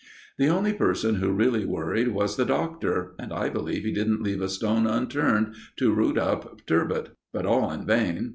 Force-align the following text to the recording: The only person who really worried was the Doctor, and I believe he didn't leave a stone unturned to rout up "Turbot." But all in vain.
The 0.39 0.47
only 0.47 0.73
person 0.73 1.17
who 1.17 1.31
really 1.31 1.63
worried 1.63 2.07
was 2.07 2.35
the 2.35 2.43
Doctor, 2.43 3.13
and 3.19 3.31
I 3.31 3.49
believe 3.49 3.83
he 3.83 3.91
didn't 3.93 4.23
leave 4.23 4.41
a 4.41 4.49
stone 4.49 4.87
unturned 4.87 5.53
to 5.77 5.93
rout 5.93 6.17
up 6.17 6.65
"Turbot." 6.65 7.15
But 7.31 7.45
all 7.45 7.71
in 7.71 7.85
vain. 7.85 8.29